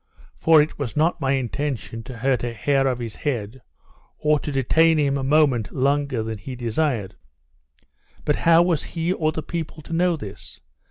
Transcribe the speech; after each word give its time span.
For 0.39 0.63
it 0.63 0.79
was 0.79 0.97
not 0.97 1.21
my 1.21 1.33
intention 1.33 2.01
to 2.05 2.17
hurt 2.17 2.43
a 2.43 2.53
hair 2.55 2.87
of 2.87 2.97
his 2.97 3.17
head, 3.17 3.61
or 4.17 4.39
to 4.39 4.51
detain 4.51 4.97
him 4.97 5.15
a 5.15 5.23
moment 5.23 5.71
longer 5.71 6.23
than 6.23 6.39
he 6.39 6.55
desired. 6.55 7.13
But 8.25 8.37
how 8.37 8.63
was 8.63 8.81
he 8.83 9.13
or 9.13 9.31
the 9.31 9.43
people 9.43 9.83
to 9.83 9.93
know 9.93 10.15
this? 10.17 10.59